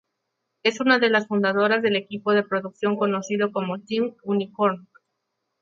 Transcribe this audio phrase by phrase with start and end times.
[0.63, 4.87] Es una de las fundadoras del equipo de producción conocido como "Team Unicorn".